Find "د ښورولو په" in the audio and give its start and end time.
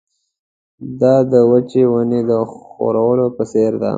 2.29-3.43